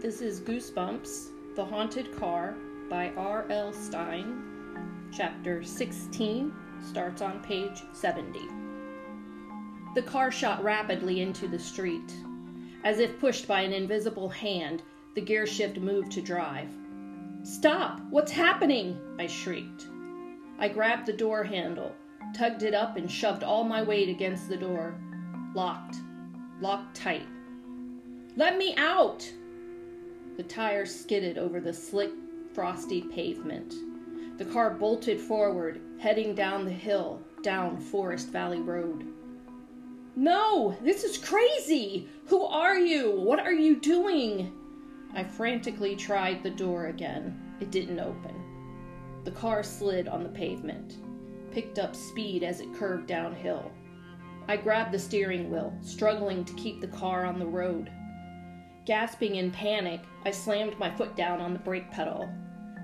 This 0.00 0.20
is 0.20 0.38
Goosebumps, 0.38 1.30
The 1.56 1.64
Haunted 1.64 2.16
Car 2.16 2.54
by 2.88 3.10
R.L. 3.16 3.72
Stine. 3.72 4.44
Chapter 5.12 5.64
16 5.64 6.52
starts 6.88 7.20
on 7.20 7.42
page 7.42 7.82
70. 7.92 8.38
The 9.96 10.02
car 10.02 10.30
shot 10.30 10.62
rapidly 10.62 11.20
into 11.20 11.48
the 11.48 11.58
street. 11.58 12.14
As 12.84 13.00
if 13.00 13.18
pushed 13.18 13.48
by 13.48 13.62
an 13.62 13.72
invisible 13.72 14.28
hand, 14.28 14.84
the 15.16 15.20
gear 15.20 15.48
shift 15.48 15.78
moved 15.78 16.12
to 16.12 16.22
drive. 16.22 16.70
Stop! 17.42 18.00
What's 18.10 18.30
happening? 18.30 19.00
I 19.18 19.26
shrieked. 19.26 19.88
I 20.60 20.68
grabbed 20.68 21.06
the 21.06 21.12
door 21.12 21.42
handle, 21.42 21.92
tugged 22.36 22.62
it 22.62 22.72
up, 22.72 22.96
and 22.96 23.10
shoved 23.10 23.42
all 23.42 23.64
my 23.64 23.82
weight 23.82 24.08
against 24.08 24.48
the 24.48 24.56
door. 24.56 24.94
Locked. 25.56 25.96
Locked 26.60 26.94
tight. 26.94 27.26
Let 28.36 28.58
me 28.58 28.76
out! 28.76 29.28
The 30.38 30.44
tires 30.44 30.94
skidded 30.94 31.36
over 31.36 31.58
the 31.58 31.74
slick, 31.74 32.12
frosty 32.54 33.02
pavement. 33.02 33.74
The 34.38 34.44
car 34.44 34.70
bolted 34.70 35.20
forward, 35.20 35.80
heading 35.98 36.36
down 36.36 36.64
the 36.64 36.70
hill, 36.70 37.20
down 37.42 37.76
Forest 37.76 38.28
Valley 38.28 38.60
Road. 38.60 39.04
No, 40.14 40.76
this 40.80 41.02
is 41.02 41.18
crazy! 41.18 42.06
Who 42.26 42.44
are 42.44 42.78
you? 42.78 43.10
What 43.10 43.40
are 43.40 43.52
you 43.52 43.80
doing? 43.80 44.52
I 45.12 45.24
frantically 45.24 45.96
tried 45.96 46.44
the 46.44 46.50
door 46.50 46.86
again. 46.86 47.36
It 47.58 47.72
didn't 47.72 47.98
open. 47.98 48.36
The 49.24 49.32
car 49.32 49.64
slid 49.64 50.06
on 50.06 50.22
the 50.22 50.28
pavement, 50.28 50.98
picked 51.50 51.80
up 51.80 51.96
speed 51.96 52.44
as 52.44 52.60
it 52.60 52.72
curved 52.76 53.08
downhill. 53.08 53.72
I 54.46 54.56
grabbed 54.56 54.92
the 54.92 55.00
steering 55.00 55.50
wheel, 55.50 55.76
struggling 55.82 56.44
to 56.44 56.52
keep 56.54 56.80
the 56.80 56.86
car 56.86 57.26
on 57.26 57.40
the 57.40 57.46
road. 57.46 57.90
Gasping 58.88 59.34
in 59.34 59.50
panic, 59.50 60.00
I 60.24 60.30
slammed 60.30 60.78
my 60.78 60.90
foot 60.90 61.14
down 61.14 61.42
on 61.42 61.52
the 61.52 61.58
brake 61.58 61.90
pedal, 61.90 62.26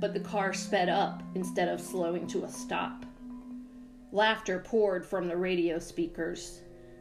but 0.00 0.14
the 0.14 0.20
car 0.20 0.54
sped 0.54 0.88
up 0.88 1.24
instead 1.34 1.66
of 1.66 1.80
slowing 1.80 2.24
to 2.28 2.44
a 2.44 2.48
stop. 2.48 3.04
Laughter 4.12 4.60
poured 4.60 5.04
from 5.04 5.26
the 5.26 5.36
radio 5.36 5.80
speakers 5.80 6.60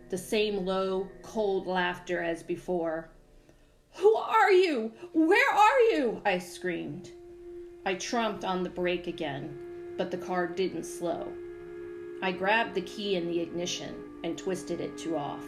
the 0.09 0.17
same 0.17 0.65
low, 0.65 1.07
cold 1.21 1.67
laughter 1.67 2.23
as 2.23 2.41
before. 2.41 3.11
Who 3.97 4.15
are 4.15 4.51
you? 4.51 4.91
Where 5.13 5.53
are 5.53 5.79
you? 5.91 6.19
I 6.25 6.39
screamed. 6.39 7.11
I 7.85 7.93
trumped 7.93 8.45
on 8.45 8.63
the 8.63 8.69
brake 8.71 9.05
again, 9.05 9.59
but 9.95 10.09
the 10.09 10.17
car 10.17 10.47
didn't 10.47 10.85
slow. 10.87 11.31
I 12.23 12.31
grabbed 12.31 12.73
the 12.73 12.81
key 12.81 13.15
in 13.15 13.27
the 13.27 13.41
ignition 13.41 13.93
and 14.23 14.35
twisted 14.35 14.81
it 14.81 14.97
to 14.97 15.15
off, 15.17 15.45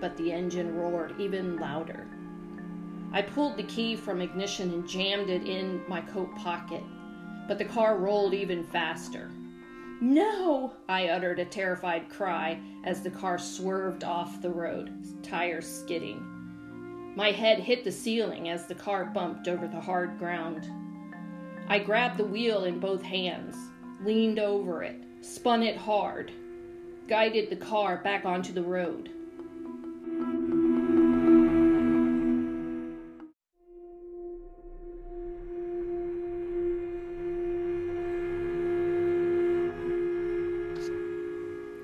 but 0.00 0.16
the 0.16 0.32
engine 0.32 0.74
roared 0.74 1.14
even 1.20 1.56
louder. 1.56 2.04
I 3.12 3.22
pulled 3.22 3.56
the 3.56 3.64
key 3.64 3.96
from 3.96 4.20
ignition 4.20 4.72
and 4.72 4.88
jammed 4.88 5.30
it 5.30 5.46
in 5.46 5.82
my 5.88 6.00
coat 6.00 6.34
pocket, 6.36 6.82
but 7.48 7.58
the 7.58 7.64
car 7.64 7.96
rolled 7.96 8.34
even 8.34 8.62
faster. 8.62 9.30
No! 10.00 10.74
I 10.88 11.08
uttered 11.08 11.40
a 11.40 11.44
terrified 11.44 12.08
cry 12.08 12.60
as 12.84 13.02
the 13.02 13.10
car 13.10 13.36
swerved 13.36 14.04
off 14.04 14.40
the 14.40 14.50
road, 14.50 14.92
tires 15.22 15.66
skidding. 15.66 16.24
My 17.16 17.32
head 17.32 17.58
hit 17.58 17.82
the 17.82 17.92
ceiling 17.92 18.48
as 18.48 18.66
the 18.66 18.74
car 18.74 19.04
bumped 19.04 19.48
over 19.48 19.66
the 19.66 19.80
hard 19.80 20.18
ground. 20.18 20.70
I 21.68 21.80
grabbed 21.80 22.16
the 22.16 22.24
wheel 22.24 22.64
in 22.64 22.78
both 22.78 23.02
hands, 23.02 23.56
leaned 24.04 24.38
over 24.38 24.84
it, 24.84 24.96
spun 25.20 25.62
it 25.64 25.76
hard, 25.76 26.32
guided 27.08 27.50
the 27.50 27.56
car 27.56 27.98
back 27.98 28.24
onto 28.24 28.52
the 28.52 28.62
road. 28.62 29.10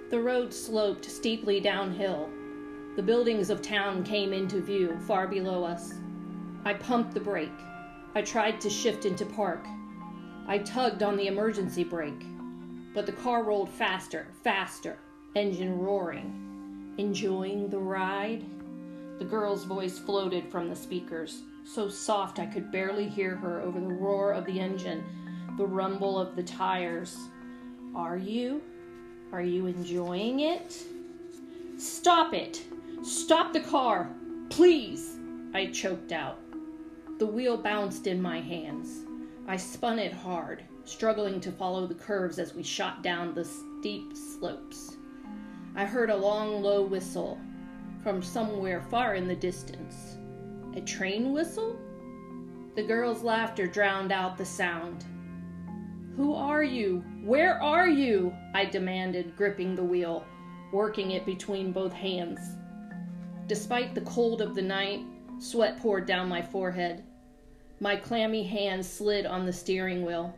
The 0.09 0.21
road 0.21 0.55
sloped 0.55 1.05
steeply 1.05 1.59
downhill. 1.59 2.31
The 2.95 3.03
buildings 3.03 3.51
of 3.51 3.61
town 3.61 4.05
came 4.05 4.33
into 4.33 4.61
view 4.61 4.97
far 5.01 5.27
below 5.27 5.65
us. 5.65 5.95
I 6.65 6.75
pumped 6.75 7.13
the 7.13 7.21
brake. 7.21 7.51
I 8.15 8.23
tried 8.23 8.61
to 8.61 8.71
shift 8.71 9.05
into 9.05 9.27
park. 9.27 9.67
I 10.47 10.59
tugged 10.59 11.03
on 11.03 11.17
the 11.17 11.27
emergency 11.27 11.83
brake. 11.83 12.25
But 12.95 13.07
the 13.07 13.13
car 13.13 13.43
rolled 13.43 13.69
faster, 13.69 14.29
faster, 14.45 14.97
engine 15.35 15.77
roaring. 15.77 16.95
Enjoying 16.99 17.69
the 17.69 17.81
ride? 17.81 18.45
The 19.19 19.25
girl's 19.25 19.65
voice 19.65 19.99
floated 19.99 20.47
from 20.53 20.69
the 20.71 20.77
speakers, 20.77 21.43
so 21.65 21.89
soft 21.89 22.39
I 22.39 22.47
could 22.47 22.71
barely 22.71 23.09
hear 23.09 23.35
her 23.35 23.61
over 23.61 23.81
the 23.81 23.87
roar 23.87 24.33
of 24.33 24.47
the 24.47 24.61
engine, 24.61 25.05
the 25.57 25.67
rumble 25.67 26.17
of 26.17 26.37
the 26.37 26.45
tires. 26.45 27.19
Are 27.95 28.17
you? 28.17 28.63
Are 29.33 29.43
you 29.43 29.67
enjoying 29.67 30.41
it? 30.41 30.77
Stop 31.79 32.33
it! 32.33 32.63
Stop 33.03 33.53
the 33.53 33.61
car! 33.61 34.09
Please! 34.51 35.17
I 35.53 35.67
choked 35.67 36.13
out. 36.13 36.39
The 37.19 37.27
wheel 37.27 37.57
bounced 37.57 38.07
in 38.07 38.23
my 38.23 38.41
hands. 38.41 39.05
I 39.49 39.57
spun 39.57 39.99
it 39.99 40.13
hard, 40.13 40.63
struggling 40.85 41.41
to 41.41 41.51
follow 41.51 41.87
the 41.87 41.95
curves 41.95 42.39
as 42.39 42.55
we 42.55 42.63
shot 42.63 43.03
down 43.03 43.35
the 43.35 43.45
steep 43.45 44.17
slopes. 44.17 44.97
I 45.75 45.85
heard 45.85 46.11
a 46.11 46.17
long, 46.17 46.63
low 46.63 46.83
whistle 46.83 47.39
from 48.03 48.23
somewhere 48.23 48.81
far 48.81 49.17
in 49.17 49.27
the 49.27 49.35
distance. 49.35 50.17
A 50.77 50.81
train 50.81 51.33
whistle? 51.33 51.77
The 52.77 52.83
girl's 52.83 53.23
laughter 53.23 53.67
drowned 53.67 54.13
out 54.13 54.37
the 54.37 54.45
sound. 54.45 55.05
Who 56.17 56.35
are 56.35 56.63
you? 56.63 57.05
Where 57.23 57.63
are 57.63 57.89
you? 57.89 58.35
I 58.55 58.65
demanded, 58.65 59.37
gripping 59.37 59.75
the 59.75 59.85
wheel, 59.85 60.25
working 60.73 61.11
it 61.11 61.27
between 61.27 61.73
both 61.73 61.93
hands. 61.93 62.41
Despite 63.47 63.95
the 63.95 64.01
cold 64.01 64.41
of 64.41 64.55
the 64.55 64.63
night, 64.63 65.01
sweat 65.39 65.79
poured 65.79 66.07
down 66.07 66.29
my 66.29 66.41
forehead. 66.41 67.05
My 67.81 67.97
clammy 67.97 68.45
hands 68.45 68.89
slid 68.89 69.27
on 69.27 69.45
the 69.45 69.53
steering 69.53 70.07
wheel. 70.07 70.35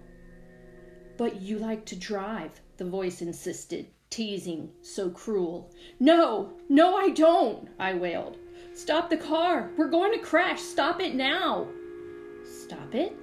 But 1.16 1.40
you 1.40 1.58
like 1.58 1.84
to 1.86 1.96
drive, 1.96 2.60
the 2.76 2.84
voice 2.84 3.22
insisted, 3.22 3.86
teasing, 4.10 4.70
so 4.82 5.10
cruel. 5.10 5.72
No, 6.00 6.54
no, 6.68 6.96
I 6.96 7.10
don't, 7.10 7.68
I 7.78 7.94
wailed. 7.94 8.36
Stop 8.74 9.10
the 9.10 9.16
car. 9.16 9.70
We're 9.76 9.90
going 9.90 10.12
to 10.12 10.24
crash. 10.24 10.60
Stop 10.60 11.00
it 11.00 11.14
now. 11.14 11.68
Stop 12.44 12.94
it? 12.94 13.16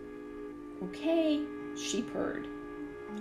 Okay, 0.83 1.41
she 1.77 2.01
purred. 2.01 2.47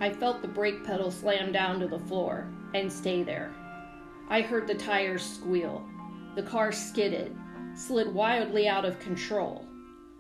I 0.01 0.11
felt 0.11 0.43
the 0.43 0.49
brake 0.49 0.85
pedal 0.85 1.11
slam 1.11 1.53
down 1.53 1.81
to 1.81 1.87
the 1.87 1.99
floor 1.99 2.47
and 2.75 2.93
stay 2.93 3.23
there. 3.23 3.53
I 4.29 4.41
heard 4.41 4.67
the 4.67 4.75
tires 4.75 5.23
squeal. 5.23 5.85
The 6.35 6.43
car 6.43 6.73
skidded, 6.73 7.37
slid 7.75 8.13
wildly 8.13 8.67
out 8.67 8.85
of 8.85 8.99
control. 8.99 9.67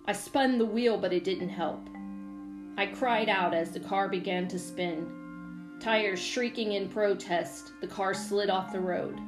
I 0.07 0.13
spun 0.13 0.59
the 0.59 0.67
wheel, 0.67 0.99
but 0.99 1.13
it 1.13 1.25
didn't 1.25 1.49
help. 1.49 1.89
I 2.77 2.87
cried 2.87 3.29
out 3.29 3.55
as 3.55 3.71
the 3.71 3.81
car 3.81 4.09
began 4.09 4.47
to 4.49 4.59
spin. 4.59 5.77
Tires 5.81 6.21
shrieking 6.21 6.73
in 6.73 6.89
protest, 6.89 7.73
the 7.81 7.87
car 7.87 8.15
slid 8.15 8.51
off 8.51 8.73
the 8.73 8.81
road, 8.81 9.19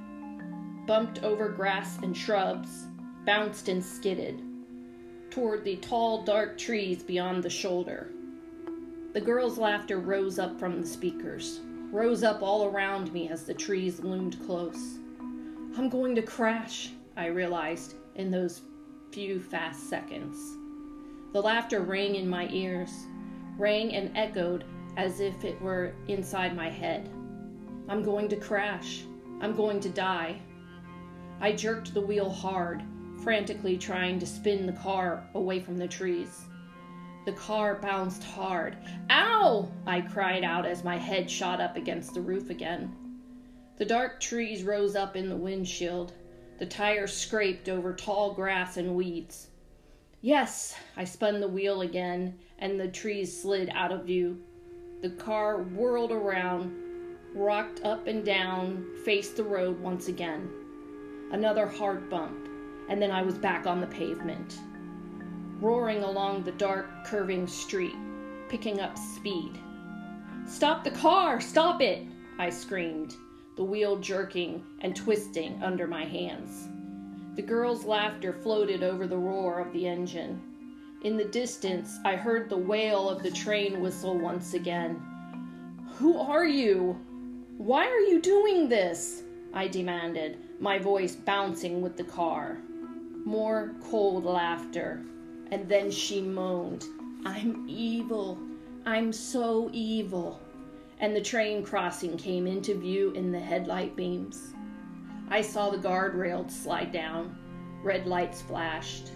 bumped 0.86 1.22
over 1.22 1.48
grass 1.48 1.98
and 2.02 2.16
shrubs, 2.16 2.86
bounced 3.24 3.68
and 3.68 3.84
skidded 3.84 4.42
toward 5.36 5.64
the 5.64 5.76
tall, 5.76 6.22
dark 6.22 6.56
trees 6.56 7.02
beyond 7.02 7.42
the 7.42 7.50
shoulder. 7.50 8.10
The 9.16 9.22
girl's 9.22 9.56
laughter 9.56 9.98
rose 9.98 10.38
up 10.38 10.60
from 10.60 10.78
the 10.78 10.86
speakers, 10.86 11.60
rose 11.90 12.22
up 12.22 12.42
all 12.42 12.66
around 12.66 13.14
me 13.14 13.30
as 13.30 13.44
the 13.44 13.54
trees 13.54 13.98
loomed 14.00 14.36
close. 14.44 14.98
I'm 15.78 15.88
going 15.88 16.14
to 16.16 16.20
crash, 16.20 16.90
I 17.16 17.28
realized 17.28 17.94
in 18.16 18.30
those 18.30 18.60
few 19.12 19.40
fast 19.40 19.88
seconds. 19.88 20.36
The 21.32 21.40
laughter 21.40 21.80
rang 21.80 22.16
in 22.16 22.28
my 22.28 22.46
ears, 22.50 22.90
rang 23.56 23.94
and 23.94 24.14
echoed 24.14 24.64
as 24.98 25.20
if 25.20 25.46
it 25.46 25.58
were 25.62 25.94
inside 26.08 26.54
my 26.54 26.68
head. 26.68 27.08
I'm 27.88 28.02
going 28.02 28.28
to 28.28 28.36
crash. 28.36 29.04
I'm 29.40 29.56
going 29.56 29.80
to 29.80 29.88
die. 29.88 30.42
I 31.40 31.52
jerked 31.52 31.94
the 31.94 32.02
wheel 32.02 32.28
hard, 32.28 32.82
frantically 33.22 33.78
trying 33.78 34.18
to 34.18 34.26
spin 34.26 34.66
the 34.66 34.74
car 34.74 35.26
away 35.32 35.60
from 35.60 35.78
the 35.78 35.88
trees. 35.88 36.44
The 37.26 37.32
car 37.32 37.74
bounced 37.74 38.22
hard. 38.22 38.76
Ow! 39.10 39.68
I 39.84 40.00
cried 40.00 40.44
out 40.44 40.64
as 40.64 40.84
my 40.84 40.96
head 40.96 41.28
shot 41.28 41.60
up 41.60 41.76
against 41.76 42.14
the 42.14 42.20
roof 42.20 42.50
again. 42.50 42.94
The 43.78 43.84
dark 43.84 44.20
trees 44.20 44.62
rose 44.62 44.94
up 44.94 45.16
in 45.16 45.28
the 45.28 45.36
windshield. 45.36 46.12
The 46.58 46.66
tires 46.66 47.12
scraped 47.12 47.68
over 47.68 47.92
tall 47.92 48.32
grass 48.32 48.76
and 48.76 48.94
weeds. 48.94 49.48
Yes, 50.20 50.76
I 50.96 51.02
spun 51.02 51.40
the 51.40 51.48
wheel 51.48 51.80
again, 51.80 52.38
and 52.60 52.78
the 52.78 52.88
trees 52.88 53.42
slid 53.42 53.70
out 53.74 53.90
of 53.90 54.04
view. 54.04 54.40
The 55.02 55.10
car 55.10 55.62
whirled 55.62 56.12
around, 56.12 56.72
rocked 57.34 57.84
up 57.84 58.06
and 58.06 58.24
down, 58.24 58.86
faced 59.04 59.36
the 59.36 59.42
road 59.42 59.80
once 59.80 60.06
again. 60.06 60.48
Another 61.32 61.66
hard 61.66 62.08
bump, 62.08 62.48
and 62.88 63.02
then 63.02 63.10
I 63.10 63.22
was 63.22 63.36
back 63.36 63.66
on 63.66 63.80
the 63.80 63.86
pavement. 63.88 64.60
Roaring 65.60 66.02
along 66.02 66.42
the 66.42 66.52
dark, 66.52 66.86
curving 67.04 67.46
street, 67.46 67.94
picking 68.48 68.80
up 68.80 68.96
speed. 68.98 69.58
Stop 70.46 70.84
the 70.84 70.90
car! 70.90 71.40
Stop 71.40 71.80
it! 71.80 72.06
I 72.38 72.50
screamed, 72.50 73.16
the 73.56 73.64
wheel 73.64 73.96
jerking 73.96 74.62
and 74.80 74.94
twisting 74.94 75.62
under 75.62 75.86
my 75.86 76.04
hands. 76.04 76.68
The 77.36 77.42
girl's 77.42 77.84
laughter 77.84 78.32
floated 78.32 78.82
over 78.82 79.06
the 79.06 79.16
roar 79.16 79.58
of 79.58 79.72
the 79.72 79.86
engine. 79.86 80.40
In 81.02 81.16
the 81.16 81.24
distance, 81.24 81.98
I 82.04 82.16
heard 82.16 82.48
the 82.48 82.56
wail 82.56 83.08
of 83.08 83.22
the 83.22 83.30
train 83.30 83.80
whistle 83.80 84.18
once 84.18 84.54
again. 84.54 85.02
Who 85.96 86.18
are 86.18 86.46
you? 86.46 86.98
Why 87.58 87.86
are 87.86 88.00
you 88.00 88.20
doing 88.20 88.68
this? 88.68 89.22
I 89.54 89.68
demanded, 89.68 90.38
my 90.60 90.78
voice 90.78 91.16
bouncing 91.16 91.80
with 91.80 91.96
the 91.96 92.04
car. 92.04 92.58
More 93.24 93.74
cold 93.82 94.24
laughter, 94.24 95.02
and 95.50 95.68
then 95.68 95.90
she 95.90 96.20
moaned, 96.20 96.84
I'm 97.24 97.64
evil. 97.68 98.38
I'm 98.84 99.12
so 99.12 99.70
evil. 99.72 100.40
And 101.00 101.14
the 101.14 101.20
train 101.20 101.64
crossing 101.64 102.16
came 102.16 102.46
into 102.46 102.74
view 102.74 103.10
in 103.12 103.32
the 103.32 103.40
headlight 103.40 103.96
beams. 103.96 104.54
I 105.28 105.40
saw 105.40 105.70
the 105.70 105.78
guardrail 105.78 106.50
slide 106.50 106.92
down. 106.92 107.36
Red 107.82 108.06
lights 108.06 108.42
flashed. 108.42 109.10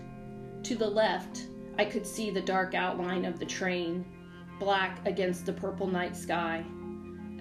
To 0.65 0.75
the 0.75 0.89
left, 0.89 1.47
I 1.79 1.85
could 1.85 2.07
see 2.07 2.31
the 2.31 2.43
dark 2.43 2.75
outline 2.75 3.25
of 3.25 3.39
the 3.39 3.47
train, 3.47 4.05
black 4.59 5.07
against 5.07 5.47
the 5.47 5.53
purple 5.53 5.87
night 5.87 6.17
sky. 6.17 6.65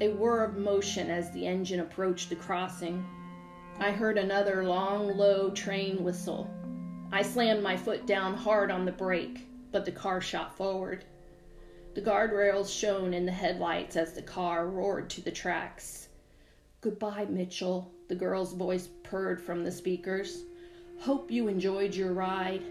A 0.01 0.09
whir 0.09 0.43
of 0.43 0.57
motion 0.57 1.09
as 1.09 1.31
the 1.31 1.45
engine 1.45 1.81
approached 1.81 2.29
the 2.29 2.35
crossing. 2.35 3.05
I 3.79 3.91
heard 3.91 4.17
another 4.17 4.63
long, 4.63 5.17
low 5.17 5.49
train 5.49 6.03
whistle. 6.03 6.49
I 7.11 7.23
slammed 7.23 7.63
my 7.63 7.75
foot 7.75 8.05
down 8.05 8.35
hard 8.35 8.69
on 8.69 8.85
the 8.85 8.91
brake, 8.91 9.47
but 9.71 9.83
the 9.83 9.91
car 9.91 10.21
shot 10.21 10.55
forward. 10.55 11.05
The 11.95 12.01
guardrails 12.01 12.69
shone 12.69 13.15
in 13.15 13.25
the 13.25 13.31
headlights 13.31 13.95
as 13.95 14.13
the 14.13 14.21
car 14.21 14.67
roared 14.67 15.09
to 15.11 15.21
the 15.21 15.31
tracks. 15.31 16.09
Goodbye, 16.81 17.25
Mitchell, 17.27 17.91
the 18.09 18.15
girl's 18.15 18.53
voice 18.53 18.89
purred 19.03 19.41
from 19.41 19.63
the 19.63 19.71
speakers. 19.71 20.43
Hope 20.99 21.31
you 21.31 21.47
enjoyed 21.47 21.95
your 21.95 22.13
ride. 22.13 22.63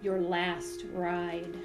Your 0.00 0.20
last 0.20 0.84
ride. 0.92 1.56